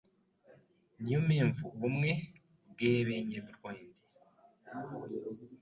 [1.01, 2.09] Niyo mpemvu ubumwe
[2.69, 3.99] bw’Ebenyerwende